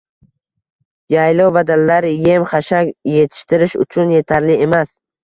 [1.13, 2.89] Yaylov va dalalar em -xashak
[3.21, 4.91] etishtirish uchun etarli emas